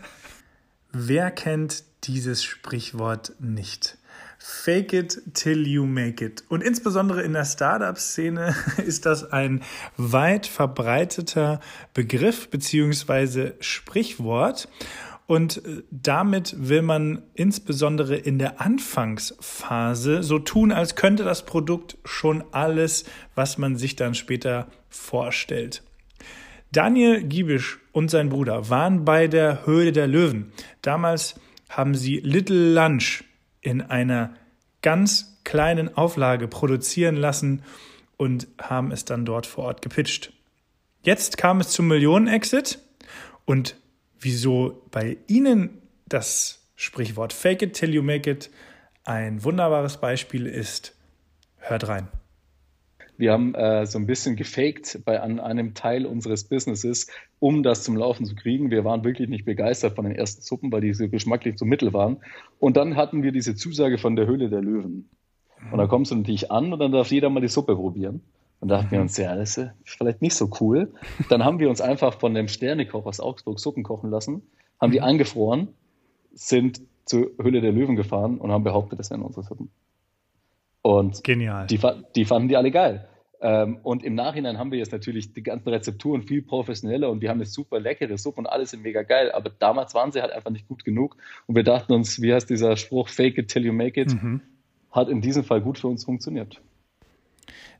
Wer 0.92 1.30
kennt 1.30 1.84
dieses 2.04 2.44
Sprichwort 2.44 3.32
nicht? 3.40 3.97
Fake 4.40 4.92
it 4.92 5.21
till 5.35 5.66
you 5.66 5.85
make 5.85 6.25
it. 6.25 6.45
Und 6.49 6.62
insbesondere 6.62 7.23
in 7.23 7.33
der 7.33 7.45
Startup-Szene 7.45 8.54
ist 8.87 9.04
das 9.04 9.33
ein 9.33 9.62
weit 9.97 10.47
verbreiteter 10.47 11.61
Begriff 11.92 12.49
beziehungsweise 12.49 13.54
Sprichwort. 13.59 14.68
Und 15.26 15.59
äh, 15.59 15.83
damit 15.90 16.54
will 16.57 16.83
man 16.83 17.23
insbesondere 17.35 18.16
in 18.16 18.38
der 18.38 18.61
Anfangsphase 18.61 20.23
so 20.23 20.38
tun, 20.38 20.73
als 20.73 20.95
könnte 20.95 21.25
das 21.25 21.45
Produkt 21.45 21.99
schon 22.04 22.45
alles, 22.52 23.04
was 23.35 23.59
man 23.59 23.76
sich 23.76 23.97
dann 23.97 24.14
später 24.14 24.68
vorstellt. 24.88 25.83
Daniel 26.71 27.23
Giebisch 27.23 27.80
und 27.92 28.11
sein 28.11 28.28
Bruder 28.28 28.71
waren 28.71 29.04
bei 29.04 29.26
der 29.26 29.66
Höhle 29.66 29.92
der 29.92 30.07
Löwen. 30.07 30.52
Damals 30.80 31.35
haben 31.68 31.95
sie 31.95 32.21
Little 32.21 32.73
Lunch 32.73 33.25
in 33.60 33.80
einer 33.82 34.34
ganz 34.82 35.40
kleinen 35.44 35.96
Auflage 35.96 36.48
produzieren 36.48 37.16
lassen 37.16 37.62
und 38.16 38.48
haben 38.60 38.92
es 38.92 39.04
dann 39.04 39.24
dort 39.24 39.46
vor 39.46 39.64
Ort 39.64 39.82
gepitcht. 39.82 40.32
Jetzt 41.02 41.38
kam 41.38 41.60
es 41.60 41.70
zum 41.70 41.88
Millionen-Exit 41.88 42.78
und 43.44 43.76
wieso 44.18 44.82
bei 44.90 45.16
Ihnen 45.26 45.80
das 46.06 46.68
Sprichwort 46.74 47.32
Fake 47.32 47.62
it 47.62 47.74
till 47.74 47.94
you 47.94 48.02
make 48.02 48.30
it 48.30 48.50
ein 49.04 49.42
wunderbares 49.42 49.96
Beispiel 49.96 50.46
ist, 50.46 50.94
hört 51.56 51.88
rein. 51.88 52.08
Wir 53.18 53.32
haben 53.32 53.54
äh, 53.56 53.84
so 53.84 53.98
ein 53.98 54.06
bisschen 54.06 54.37
gefaked 54.37 55.00
bei 55.04 55.20
an 55.20 55.40
einem 55.40 55.75
Teil 55.75 56.06
unseres 56.06 56.44
Businesses, 56.44 57.08
um 57.40 57.64
das 57.64 57.82
zum 57.82 57.96
Laufen 57.96 58.25
zu 58.25 58.37
kriegen. 58.37 58.70
Wir 58.70 58.84
waren 58.84 59.02
wirklich 59.02 59.28
nicht 59.28 59.44
begeistert 59.44 59.96
von 59.96 60.04
den 60.04 60.14
ersten 60.14 60.40
Suppen, 60.40 60.70
weil 60.70 60.82
die 60.82 60.94
so 60.94 61.08
geschmacklich 61.08 61.56
zu 61.56 61.64
mittel 61.64 61.92
waren. 61.92 62.18
Und 62.60 62.76
dann 62.76 62.94
hatten 62.94 63.25
wir 63.25 63.32
diese 63.32 63.56
Zusage 63.56 63.98
von 63.98 64.14
der 64.14 64.26
Höhle 64.26 64.48
der 64.48 64.62
Löwen. 64.62 65.10
Und 65.72 65.78
da 65.78 65.88
kommst 65.88 66.12
du 66.12 66.14
natürlich 66.14 66.52
an 66.52 66.72
und 66.72 66.78
dann 66.78 66.92
darf 66.92 67.10
jeder 67.10 67.28
mal 67.28 67.40
die 67.40 67.48
Suppe 67.48 67.75
probieren. 67.75 68.22
Und 68.60 68.68
da 68.68 68.78
dachten 68.78 68.92
wir 68.92 69.00
uns, 69.00 69.16
ja, 69.16 69.34
das 69.34 69.56
ist 69.56 69.70
vielleicht 69.84 70.22
nicht 70.22 70.34
so 70.34 70.48
cool. 70.60 70.92
Dann 71.28 71.44
haben 71.44 71.58
wir 71.58 71.68
uns 71.68 71.80
einfach 71.80 72.20
von 72.20 72.34
dem 72.34 72.46
Sternekoch 72.46 73.04
aus 73.04 73.18
Augsburg 73.18 73.58
Suppen 73.58 73.82
kochen 73.82 74.10
lassen, 74.10 74.42
haben 74.80 74.92
die 74.92 75.00
eingefroren, 75.00 75.68
sind 76.34 76.80
zur 77.04 77.30
Höhle 77.40 77.60
der 77.60 77.72
Löwen 77.72 77.96
gefahren 77.96 78.38
und 78.38 78.52
haben 78.52 78.62
behauptet, 78.62 79.00
das 79.00 79.10
wären 79.10 79.22
unsere 79.22 79.44
Suppen. 79.44 79.70
Und 80.82 81.25
Genial. 81.25 81.66
Die, 81.66 81.80
die 82.14 82.25
fanden 82.25 82.49
die 82.49 82.56
alle 82.56 82.70
geil. 82.70 83.08
Ähm, 83.40 83.78
und 83.82 84.02
im 84.02 84.14
Nachhinein 84.14 84.58
haben 84.58 84.73
wir 84.73 84.78
jetzt 84.78 84.92
natürlich 84.92 85.32
die 85.32 85.42
ganzen 85.42 85.68
Rezepturen 85.68 86.23
viel 86.23 86.42
professioneller 86.42 87.08
und 87.08 87.20
wir 87.20 87.30
haben 87.30 87.38
jetzt 87.38 87.52
super 87.52 87.78
leckere 87.78 88.18
Suppe 88.18 88.40
und 88.40 88.47
alles 88.47 88.70
sind 88.70 88.82
mega 88.82 89.02
geil. 89.02 89.30
Aber 89.32 89.50
damals 89.50 89.94
waren 89.94 90.11
sie 90.11 90.20
halt 90.20 90.32
einfach 90.32 90.50
nicht 90.50 90.66
gut 90.66 90.85
genug. 90.85 91.16
Und 91.47 91.54
wir 91.54 91.62
dachten 91.62 91.92
uns, 91.92 92.20
wie 92.20 92.35
heißt 92.35 92.50
dieser 92.50 92.76
Spruch, 92.76 93.08
fake 93.08 93.38
it 93.38 93.49
till 93.49 93.64
you 93.64 93.73
make 93.73 94.00
it, 94.00 94.12
mhm. 94.12 94.40
hat 94.90 95.08
in 95.08 95.20
diesem 95.20 95.44
Fall 95.44 95.61
gut 95.61 95.78
für 95.78 95.87
uns 95.87 96.04
funktioniert. 96.04 96.61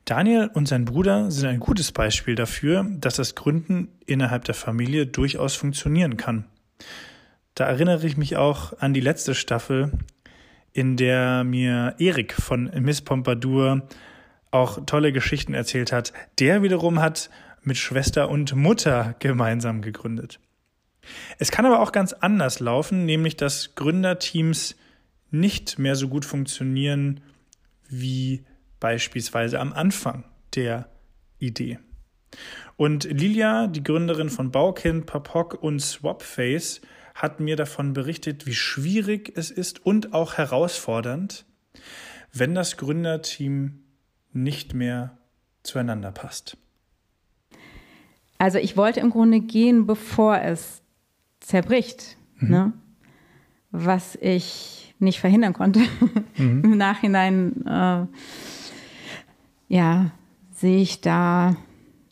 Daniel 0.05 0.50
und 0.55 0.67
sein 0.67 0.85
Bruder 0.85 1.31
sind 1.31 1.49
ein 1.49 1.61
gutes 1.61 1.93
Beispiel 1.93 2.35
dafür, 2.35 2.87
dass 2.99 3.17
das 3.17 3.35
Gründen 3.35 3.88
innerhalb 4.07 4.45
der 4.45 4.55
Familie 4.55 5.07
durchaus 5.07 5.55
funktionieren 5.55 6.17
kann. 6.17 6.47
Da 7.55 7.67
erinnere 7.67 8.07
ich 8.07 8.17
mich 8.17 8.37
auch 8.37 8.73
an 8.78 8.95
die 8.95 9.00
letzte 9.00 9.35
Staffel, 9.35 9.93
in 10.78 10.97
der 10.97 11.42
mir 11.42 11.97
Erik 11.99 12.35
von 12.35 12.70
Miss 12.78 13.00
Pompadour 13.02 13.82
auch 14.52 14.87
tolle 14.87 15.12
Geschichten 15.12 15.52
erzählt 15.52 15.90
hat. 15.90 16.12
Der 16.38 16.62
wiederum 16.62 17.00
hat 17.00 17.30
mit 17.62 17.76
Schwester 17.76 18.30
und 18.30 18.54
Mutter 18.54 19.16
gemeinsam 19.18 19.82
gegründet. 19.82 20.38
Es 21.40 21.50
kann 21.50 21.66
aber 21.66 21.80
auch 21.80 21.90
ganz 21.90 22.12
anders 22.12 22.61
laufen, 22.61 23.06
nämlich 23.06 23.37
dass 23.37 23.75
Gründerteams 23.75 24.76
nicht 25.32 25.80
mehr 25.80 25.97
so 25.97 26.06
gut 26.06 26.25
funktionieren 26.25 27.23
wie 27.88 28.44
beispielsweise 28.78 29.58
am 29.58 29.73
Anfang 29.73 30.23
der 30.54 30.88
Idee. 31.40 31.80
Und 32.76 33.02
Lilia, 33.02 33.66
die 33.66 33.82
Gründerin 33.82 34.30
von 34.30 34.52
Baukind, 34.52 35.06
Papok 35.06 35.61
und 35.61 35.80
Swapface, 35.80 36.82
hat 37.18 37.40
mir 37.40 37.56
davon 37.56 37.94
berichtet, 37.94 38.46
wie 38.46 38.54
schwierig 38.54 39.32
es 39.37 39.50
ist 39.50 39.84
und 39.84 40.14
auch 40.14 40.34
herausfordernd, 40.34 41.44
wenn 42.32 42.54
das 42.54 42.76
Gründerteam 42.76 43.80
nicht 44.32 44.72
mehr 44.72 45.18
zueinander 45.64 46.12
passt. 46.12 46.56
Also 48.38 48.58
ich 48.58 48.76
wollte 48.76 49.00
im 49.00 49.10
Grunde 49.10 49.40
gehen, 49.40 49.87
bevor 49.87 50.40
es 50.40 50.80
zerbricht, 51.40 52.16
mhm. 52.37 52.50
ne? 52.50 52.72
was 53.72 54.16
ich 54.20 54.94
nicht 55.00 55.18
verhindern 55.18 55.54
konnte. 55.54 55.80
Mhm. 56.37 56.62
Im 56.64 56.76
Nachhinein 56.76 57.66
äh, 57.66 58.06
ja, 59.66 60.12
sehe 60.52 60.80
ich 60.80 61.00
da 61.00 61.56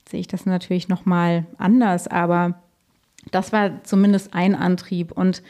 sehe 0.08 0.20
ich 0.20 0.28
das 0.28 0.46
natürlich 0.46 0.88
noch 0.88 1.04
mal 1.04 1.46
anders, 1.58 2.08
aber 2.08 2.62
das 3.30 3.52
war 3.52 3.83
zumindest 3.85 4.35
ein 4.35 4.54
Antrieb. 4.54 5.12
Und 5.12 5.42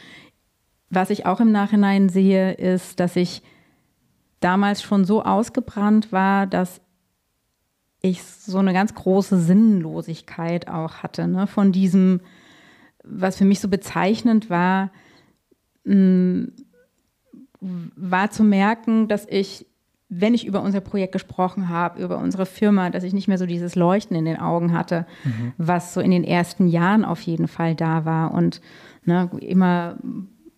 was 0.91 1.11
ich 1.11 1.27
auch 1.27 1.41
im 1.41 1.53
Nachhinein 1.53 2.09
sehe, 2.09 2.53
ist, 2.53 3.01
dass 3.01 3.17
ich 3.17 3.43
damals 4.41 4.83
schon 4.83 5.05
so 5.05 5.23
ausgebrannt 5.23 6.13
war, 6.13 6.47
dass 6.47 6.81
ich 8.03 8.23
so 8.23 8.59
eine 8.59 8.73
ganz 8.73 8.95
große 8.95 9.39
Sinnlosigkeit 9.39 10.69
auch 10.69 11.03
hatte, 11.03 11.27
ne? 11.27 11.47
von 11.47 11.73
diesem, 11.73 12.21
was 13.03 13.37
für 13.37 13.45
mich 13.45 13.61
so 13.61 13.69
bezeichnend 13.69 14.51
war, 14.51 14.91
mh, 15.85 16.49
war 17.61 18.31
zu 18.31 18.45
merken, 18.45 19.09
dass 19.09 19.27
ich 19.29 19.67
wenn 20.09 20.35
ich 20.35 20.47
über 20.47 20.63
unser 20.63 20.81
Projekt 20.81 21.13
gesprochen 21.13 21.69
habe, 21.69 22.01
über 22.01 22.19
unsere 22.19 22.47
Firma, 22.47 22.91
dass 22.91 23.03
ich 23.03 23.13
nicht 23.13 23.27
mehr 23.27 23.39
so 23.39 23.47
dieses 23.47 23.75
Leuchten 23.75 24.17
in 24.17 24.25
den 24.25 24.39
Augen 24.39 24.73
hatte, 24.73 25.07
mhm. 25.25 25.53
was 25.59 25.95
so 25.95 26.01
in 26.01 26.13
den 26.13 26.25
ersten 26.25 26.69
Jahren 26.69 27.05
auf 27.05 27.21
jeden 27.23 27.49
Fall 27.49 27.75
da 27.75 28.05
war 28.05 28.33
und 28.33 28.61
ne, 29.05 29.29
immer 29.41 29.97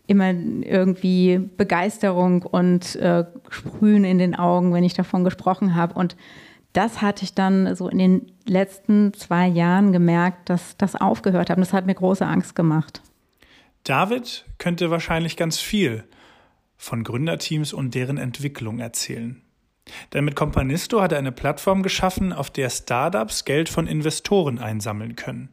immer 0.06 0.30
irgendwie 0.30 1.38
Begeisterung 1.58 2.42
und 2.42 2.96
äh, 2.96 3.24
Sprühen 3.50 4.04
in 4.04 4.18
den 4.18 4.34
Augen, 4.34 4.72
wenn 4.72 4.82
ich 4.82 4.94
davon 4.94 5.22
gesprochen 5.22 5.74
habe. 5.74 5.94
Und 5.94 6.16
das 6.72 7.02
hatte 7.02 7.24
ich 7.24 7.34
dann 7.34 7.76
so 7.76 7.88
in 7.88 7.98
den 7.98 8.32
letzten 8.46 9.12
zwei 9.12 9.46
Jahren 9.46 9.92
gemerkt, 9.92 10.48
dass 10.48 10.78
das 10.78 10.96
aufgehört 10.96 11.50
hat. 11.50 11.58
Und 11.58 11.60
das 11.60 11.74
hat 11.74 11.84
mir 11.84 11.94
große 11.94 12.24
Angst 12.24 12.54
gemacht. 12.54 13.02
David 13.84 14.46
könnte 14.56 14.90
wahrscheinlich 14.90 15.36
ganz 15.36 15.58
viel 15.58 16.04
von 16.78 17.04
Gründerteams 17.04 17.72
und 17.72 17.94
deren 17.94 18.16
Entwicklung 18.16 18.78
erzählen. 18.78 19.42
Denn 20.12 20.24
mit 20.24 20.36
Companisto 20.36 21.02
hat 21.02 21.12
er 21.12 21.18
eine 21.18 21.32
Plattform 21.32 21.82
geschaffen, 21.82 22.32
auf 22.32 22.50
der 22.50 22.70
Startups 22.70 23.44
Geld 23.44 23.68
von 23.68 23.86
Investoren 23.86 24.58
einsammeln 24.58 25.16
können. 25.16 25.50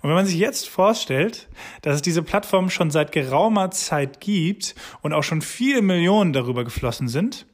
Und 0.00 0.08
wenn 0.08 0.16
man 0.16 0.26
sich 0.26 0.38
jetzt 0.38 0.68
vorstellt, 0.68 1.48
dass 1.82 1.96
es 1.96 2.02
diese 2.02 2.22
Plattform 2.22 2.68
schon 2.68 2.90
seit 2.90 3.12
geraumer 3.12 3.70
Zeit 3.70 4.20
gibt 4.20 4.74
und 5.02 5.12
auch 5.12 5.22
schon 5.22 5.40
viele 5.40 5.82
Millionen 5.82 6.32
darüber 6.32 6.64
geflossen 6.64 7.06
sind, 7.06 7.46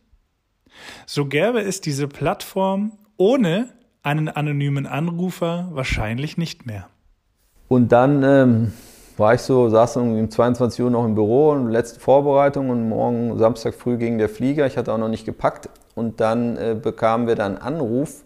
so 1.07 1.26
gäbe 1.26 1.61
es 1.61 1.81
diese 1.81 2.09
Plattform 2.09 2.99
ohne 3.17 3.75
einen 4.02 4.28
anonymen 4.28 4.87
Anrufer 4.87 5.69
wahrscheinlich 5.73 6.38
nicht 6.38 6.64
mehr. 6.64 6.88
Und 7.69 7.93
dann 7.93 8.23
ähm, 8.23 8.73
war 9.18 9.34
ich 9.34 9.40
so, 9.40 9.68
saß 9.68 9.96
um 9.96 10.30
22 10.30 10.84
Uhr 10.84 10.90
noch 10.90 11.04
im 11.04 11.14
Büro 11.14 11.50
und 11.50 11.70
letzte 11.70 12.00
Vorbereitung 12.00 12.70
und 12.70 12.88
morgen 12.88 13.38
Samstag 13.38 13.75
früh 13.75 13.96
ging 13.96 14.18
der 14.18 14.28
Flieger. 14.28 14.66
Ich 14.66 14.76
hatte 14.76 14.92
auch 14.92 14.98
noch 14.98 15.08
nicht 15.08 15.25
gepackt 15.25 15.68
und 15.94 16.20
dann 16.20 16.56
äh, 16.56 16.76
bekamen 16.80 17.26
wir 17.26 17.34
dann 17.34 17.56
Anruf 17.56 18.25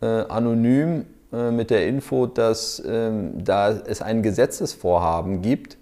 äh, 0.00 0.06
anonym 0.06 1.06
äh, 1.32 1.50
mit 1.50 1.70
der 1.70 1.86
Info, 1.86 2.26
dass 2.26 2.82
ähm, 2.86 3.44
da 3.44 3.70
es 3.70 4.02
ein 4.02 4.22
Gesetzesvorhaben 4.22 5.42
gibt, 5.42 5.78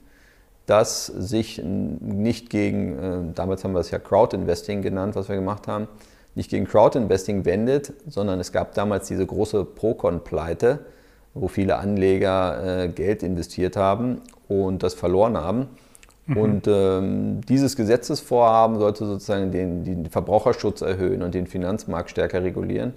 das 0.67 1.07
sich 1.07 1.63
nicht 1.65 2.51
gegen, 2.51 2.99
äh, 2.99 3.35
damals 3.35 3.65
haben 3.65 3.73
wir 3.73 3.81
es 3.81 3.91
ja 3.91 3.99
Crowd 3.99 4.37
Investing 4.37 4.83
genannt, 4.83 5.17
was 5.17 5.29
wir 5.29 5.37
gemacht 5.37 5.67
haben, 5.69 5.89
nicht 6.35 6.51
gegen 6.51 6.67
Crowdinvesting 6.67 7.45
wendet, 7.45 7.93
sondern 8.07 8.39
es 8.39 8.53
gab 8.53 8.75
damals 8.75 9.09
diese 9.09 9.27
große 9.27 9.65
Procon-Pleite, 9.65 10.79
wo 11.35 11.49
viele 11.49 11.77
Anleger 11.77 12.85
äh, 12.85 12.89
Geld 12.89 13.23
investiert 13.23 13.77
haben 13.77 14.21
und 14.49 14.83
das 14.83 14.95
verloren 14.95 15.37
haben. 15.37 15.69
Mhm. 16.27 16.37
Und 16.37 16.67
ähm, 16.69 17.41
dieses 17.49 17.77
Gesetzesvorhaben 17.77 18.79
sollte 18.79 19.07
sozusagen 19.07 19.51
den, 19.51 19.85
den, 19.85 20.07
Verbraucherschutz 20.07 20.83
erhöhen 20.83 21.23
und 21.23 21.35
den 21.35 21.47
Finanzmarkt 21.47 22.11
stärker 22.11 22.43
regulieren. 22.43 22.93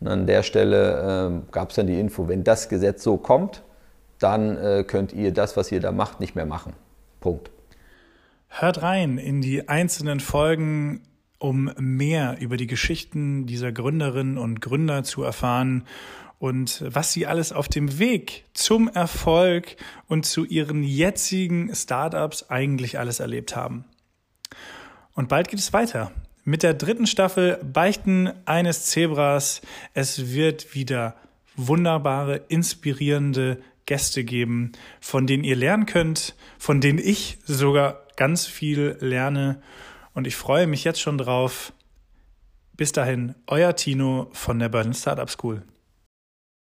Und 0.00 0.08
an 0.08 0.26
der 0.26 0.42
Stelle 0.42 1.42
äh, 1.46 1.52
gab 1.52 1.70
es 1.70 1.76
dann 1.76 1.86
die 1.86 1.98
Info, 1.98 2.28
wenn 2.28 2.44
das 2.44 2.68
Gesetz 2.68 3.02
so 3.02 3.16
kommt, 3.16 3.62
dann 4.18 4.56
äh, 4.56 4.84
könnt 4.86 5.12
ihr 5.12 5.32
das, 5.32 5.56
was 5.56 5.72
ihr 5.72 5.80
da 5.80 5.92
macht, 5.92 6.20
nicht 6.20 6.34
mehr 6.34 6.46
machen. 6.46 6.72
Punkt. 7.20 7.50
Hört 8.48 8.82
rein 8.82 9.18
in 9.18 9.42
die 9.42 9.68
einzelnen 9.68 10.20
Folgen, 10.20 11.02
um 11.38 11.72
mehr 11.78 12.36
über 12.40 12.56
die 12.56 12.66
Geschichten 12.66 13.46
dieser 13.46 13.72
Gründerinnen 13.72 14.38
und 14.38 14.60
Gründer 14.60 15.02
zu 15.04 15.22
erfahren 15.22 15.84
und 16.40 16.82
was 16.84 17.12
sie 17.12 17.26
alles 17.26 17.52
auf 17.52 17.68
dem 17.68 18.00
Weg 18.00 18.46
zum 18.54 18.88
Erfolg 18.88 19.76
und 20.08 20.24
zu 20.24 20.44
ihren 20.44 20.82
jetzigen 20.82 21.72
Startups 21.74 22.50
eigentlich 22.50 22.98
alles 22.98 23.20
erlebt 23.20 23.54
haben. 23.54 23.84
Und 25.12 25.28
bald 25.28 25.48
geht 25.48 25.60
es 25.60 25.72
weiter 25.72 26.10
mit 26.44 26.62
der 26.62 26.74
dritten 26.74 27.06
Staffel 27.06 27.58
Beichten 27.62 28.32
eines 28.46 28.86
Zebras. 28.86 29.60
Es 29.94 30.32
wird 30.32 30.74
wieder 30.74 31.14
wunderbare, 31.56 32.36
inspirierende 32.48 33.60
Gäste 33.86 34.24
geben, 34.24 34.72
von 35.00 35.26
denen 35.26 35.44
ihr 35.44 35.56
lernen 35.56 35.86
könnt, 35.86 36.34
von 36.58 36.80
denen 36.80 36.98
ich 36.98 37.38
sogar 37.44 38.02
ganz 38.16 38.46
viel 38.46 38.96
lerne. 39.00 39.60
Und 40.14 40.26
ich 40.26 40.36
freue 40.36 40.66
mich 40.66 40.84
jetzt 40.84 41.00
schon 41.00 41.18
drauf. 41.18 41.72
Bis 42.76 42.92
dahin, 42.92 43.34
euer 43.46 43.76
Tino 43.76 44.30
von 44.32 44.58
der 44.58 44.70
Berlin 44.70 44.94
Startup 44.94 45.28
School. 45.28 45.62